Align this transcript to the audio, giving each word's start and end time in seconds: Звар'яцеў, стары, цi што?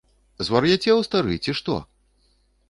Звар'яцеў, 0.45 1.03
стары, 1.09 1.37
цi 1.45 1.55
што? 1.61 1.77